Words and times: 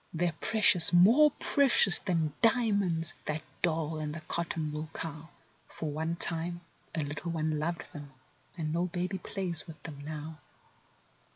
They're 0.11 0.33
precious; 0.41 0.91
more 0.91 1.29
precious 1.39 1.99
than 1.99 2.33
dia¬ 2.41 2.75
monds, 2.75 3.13
that 3.25 3.43
doll 3.61 3.99
and 3.99 4.15
the 4.15 4.21
cotton¬ 4.21 4.71
wool 4.71 4.89
cow. 4.95 5.29
For 5.67 5.91
one 5.91 6.15
time 6.15 6.61
a 6.95 7.03
little 7.03 7.29
one 7.31 7.59
loved 7.59 7.93
them—and 7.93 8.73
no 8.73 8.87
baby 8.87 9.19
plays 9.19 9.67
with 9.67 9.83
them 9.83 10.01
now. 10.03 10.39